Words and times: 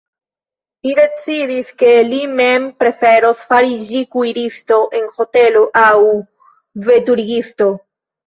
Li 0.85 0.93
decidis, 0.99 1.67
ke 1.81 1.89
li 2.13 2.21
mem 2.39 2.63
preferos 2.83 3.43
fariĝi 3.51 4.01
kuiristo 4.15 4.79
en 5.01 5.05
hotelo 5.19 5.63
aŭ 5.85 5.93
veturigisto. 6.89 7.69